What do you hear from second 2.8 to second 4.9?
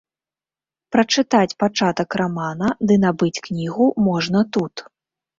ды набыць кнігу можна тут.